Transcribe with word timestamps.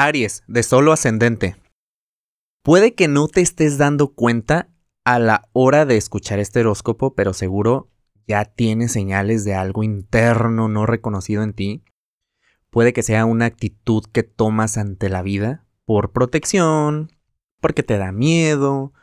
Aries, 0.00 0.44
de 0.46 0.62
solo 0.62 0.92
ascendente. 0.92 1.56
Puede 2.62 2.94
que 2.94 3.06
no 3.06 3.28
te 3.28 3.42
estés 3.42 3.76
dando 3.76 4.14
cuenta 4.14 4.70
a 5.04 5.18
la 5.18 5.48
hora 5.52 5.84
de 5.84 5.98
escuchar 5.98 6.38
este 6.38 6.60
horóscopo, 6.60 7.14
pero 7.14 7.34
seguro 7.34 7.90
ya 8.26 8.46
tienes 8.46 8.92
señales 8.92 9.44
de 9.44 9.54
algo 9.54 9.82
interno 9.82 10.68
no 10.68 10.86
reconocido 10.86 11.42
en 11.42 11.52
ti. 11.52 11.84
Puede 12.70 12.94
que 12.94 13.02
sea 13.02 13.26
una 13.26 13.44
actitud 13.44 14.02
que 14.10 14.22
tomas 14.22 14.78
ante 14.78 15.10
la 15.10 15.20
vida 15.20 15.66
por 15.84 16.12
protección, 16.12 17.12
porque 17.60 17.82
te 17.82 17.98
da 17.98 18.10
miedo, 18.10 18.94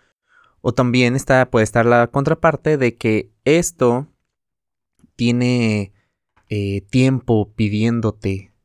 o 0.62 0.74
también 0.74 1.16
está, 1.16 1.52
puede 1.52 1.64
estar 1.64 1.86
la 1.86 2.08
contraparte 2.08 2.78
de 2.78 2.96
que 2.96 3.32
esto 3.46 4.08
tiene 5.16 5.94
eh, 6.50 6.82
tiempo 6.90 7.54
pidiéndote 7.54 8.57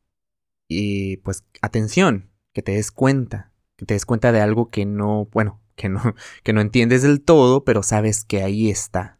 y 0.67 1.17
pues 1.17 1.45
atención, 1.61 2.31
que 2.53 2.61
te 2.61 2.73
des 2.73 2.91
cuenta, 2.91 3.51
que 3.75 3.85
te 3.85 3.93
des 3.93 4.05
cuenta 4.05 4.31
de 4.31 4.41
algo 4.41 4.69
que 4.69 4.85
no, 4.85 5.27
bueno, 5.31 5.61
que 5.75 5.89
no, 5.89 6.01
que 6.43 6.53
no 6.53 6.61
entiendes 6.61 7.01
del 7.01 7.21
todo, 7.21 7.63
pero 7.63 7.83
sabes 7.83 8.23
que 8.25 8.43
ahí 8.43 8.69
está. 8.69 9.17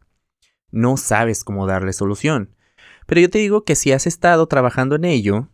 No 0.70 0.96
sabes 0.96 1.44
cómo 1.44 1.66
darle 1.66 1.92
solución. 1.92 2.56
Pero 3.06 3.20
yo 3.20 3.30
te 3.30 3.38
digo 3.38 3.64
que 3.64 3.76
si 3.76 3.92
has 3.92 4.06
estado 4.06 4.46
trabajando 4.46 4.96
en 4.96 5.04
ello, 5.04 5.48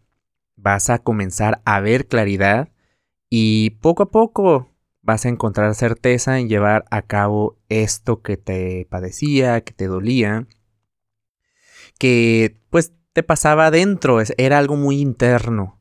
vas 0.57 0.91
a 0.91 1.01
comenzar 1.01 1.63
a 1.65 1.81
ver 1.81 2.07
claridad 2.07 2.71
y 3.29 3.71
poco 3.81 4.05
a 4.05 4.11
poco 4.11 4.71
vas 5.03 5.25
a 5.25 5.29
encontrar 5.29 5.75
certeza 5.75 6.39
en 6.39 6.49
llevar 6.49 6.85
a 6.91 7.03
cabo 7.03 7.59
esto 7.69 8.23
que 8.23 8.37
te 8.37 8.87
padecía, 8.91 9.63
que 9.63 9.73
te 9.73 9.87
dolía, 9.87 10.47
que 11.99 12.57
pues 12.71 12.93
te 13.13 13.23
pasaba 13.23 13.67
adentro, 13.67 14.19
era 14.37 14.59
algo 14.59 14.77
muy 14.77 15.01
interno. 15.01 15.80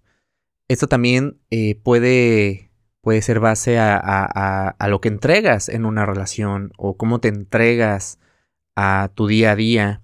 Esto 0.70 0.88
también 0.88 1.42
eh, 1.50 1.76
puede, 1.82 2.70
puede 3.02 3.24
ser 3.24 3.40
base 3.40 3.80
a, 3.80 3.98
a, 3.98 4.88
lo 4.88 5.02
que 5.02 5.10
entregas 5.10 5.68
en 5.68 5.84
una 5.84 6.06
relación 6.06 6.74
o 6.78 6.96
cómo 6.96 7.20
te 7.20 7.30
entregas 7.30 8.20
a 8.76 9.10
tu 9.16 9.26
día 9.26 9.52
a 9.52 9.56
día. 9.56 10.04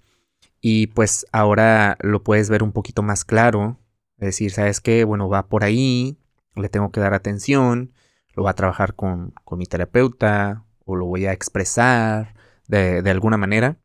Y 0.62 0.88
pues 0.88 1.28
ahora 1.32 1.98
lo 2.02 2.24
puedes 2.24 2.50
ver 2.50 2.64
un 2.64 2.72
poquito 2.72 3.04
más 3.04 3.26
claro. 3.26 3.80
Es 4.18 4.26
decir, 4.30 4.52
¿sabes 4.52 4.82
qué? 4.82 5.04
Bueno, 5.04 5.30
va 5.30 5.48
por 5.50 5.64
ahí, 5.64 6.18
le 6.56 6.68
tengo 6.70 6.92
que 6.92 7.00
dar 7.00 7.14
atención, 7.14 7.94
lo 8.34 8.44
voy 8.44 8.50
a 8.50 8.56
trabajar 8.56 8.96
con, 8.96 9.34
con 9.44 9.60
mi 9.60 9.68
terapeuta 9.68 10.66
o 10.84 10.96
lo 10.96 11.06
voy 11.06 11.28
a 11.28 11.34
expresar 11.34 12.34
de, 12.68 13.04
de, 13.04 13.12
alguna 13.12 13.38
manera. 13.38 13.78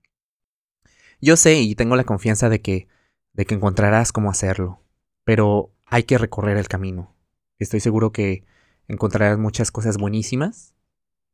Yo 1.20 1.36
sé 1.36 1.60
y 1.60 1.74
tengo 1.74 1.94
la 1.94 2.04
confianza 2.04 2.48
de 2.48 2.62
que, 2.62 2.88
de 3.34 3.44
que 3.44 3.54
encontrarás 3.54 4.12
cómo 4.12 4.30
hacerlo, 4.30 4.82
pero 5.24 5.74
hay 5.90 6.04
que 6.04 6.18
recorrer 6.18 6.56
el 6.56 6.68
camino. 6.68 7.14
Estoy 7.58 7.80
seguro 7.80 8.12
que 8.12 8.44
encontrarás 8.86 9.38
muchas 9.38 9.70
cosas 9.72 9.98
buenísimas 9.98 10.74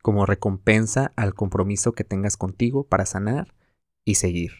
como 0.01 0.25
recompensa 0.25 1.13
al 1.15 1.35
compromiso 1.35 1.93
que 1.93 2.03
tengas 2.03 2.37
contigo 2.37 2.87
para 2.87 3.05
sanar 3.05 3.53
y 4.03 4.15
seguir. 4.15 4.51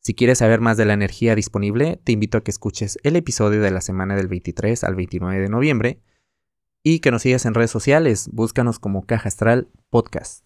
Si 0.00 0.14
quieres 0.14 0.38
saber 0.38 0.60
más 0.60 0.76
de 0.76 0.84
la 0.84 0.92
energía 0.92 1.34
disponible, 1.34 2.00
te 2.04 2.12
invito 2.12 2.36
a 2.36 2.42
que 2.42 2.50
escuches 2.50 2.98
el 3.04 3.16
episodio 3.16 3.62
de 3.62 3.70
la 3.70 3.80
semana 3.80 4.16
del 4.16 4.28
23 4.28 4.84
al 4.84 4.96
29 4.96 5.40
de 5.40 5.48
noviembre 5.48 6.00
y 6.82 6.98
que 6.98 7.10
nos 7.10 7.22
sigas 7.22 7.46
en 7.46 7.54
redes 7.54 7.70
sociales, 7.70 8.28
búscanos 8.32 8.78
como 8.78 9.06
Caja 9.06 9.28
Astral 9.28 9.68
Podcast. 9.88 10.44